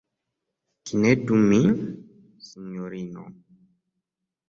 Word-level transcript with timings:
Knedu 0.91 1.35
min, 1.49 1.69
sinjorino! 2.49 3.29